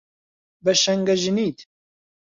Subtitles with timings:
[0.63, 1.59] بە شەنگەژنیت